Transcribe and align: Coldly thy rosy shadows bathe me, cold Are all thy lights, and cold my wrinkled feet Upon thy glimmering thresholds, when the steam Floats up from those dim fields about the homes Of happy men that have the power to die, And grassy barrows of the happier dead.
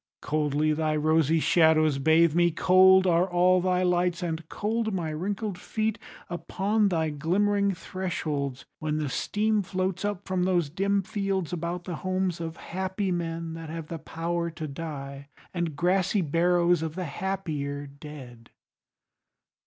Coldly 0.23 0.73
thy 0.73 0.95
rosy 0.95 1.39
shadows 1.39 1.99
bathe 1.99 2.33
me, 2.33 2.49
cold 2.49 3.05
Are 3.05 3.29
all 3.29 3.61
thy 3.61 3.83
lights, 3.83 4.23
and 4.23 4.49
cold 4.49 4.91
my 4.95 5.11
wrinkled 5.11 5.59
feet 5.59 5.99
Upon 6.27 6.89
thy 6.89 7.11
glimmering 7.11 7.75
thresholds, 7.75 8.65
when 8.79 8.97
the 8.97 9.09
steam 9.09 9.61
Floats 9.61 10.03
up 10.03 10.25
from 10.27 10.41
those 10.41 10.71
dim 10.71 11.03
fields 11.03 11.53
about 11.53 11.83
the 11.83 11.97
homes 11.97 12.41
Of 12.41 12.57
happy 12.57 13.11
men 13.11 13.53
that 13.53 13.69
have 13.69 13.89
the 13.89 13.99
power 13.99 14.49
to 14.49 14.67
die, 14.67 15.29
And 15.53 15.75
grassy 15.75 16.21
barrows 16.21 16.81
of 16.81 16.95
the 16.95 17.05
happier 17.05 17.85
dead. 17.85 18.49